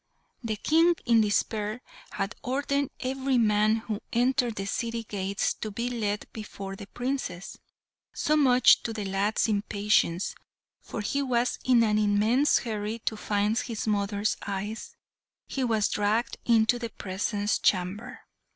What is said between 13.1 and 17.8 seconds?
find his mothers' eyes, he was dragged into the presence